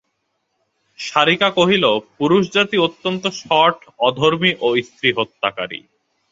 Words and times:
শারিকা 0.99 1.49
কহিল, 1.51 1.85
পুরুষজাতি 2.17 2.77
অত্যন্ত 2.77 3.23
শঠ, 3.41 3.75
অধর্মী 3.99 4.51
ও 4.61 4.67
স্ত্রীহত্যাকারী। 4.81 5.79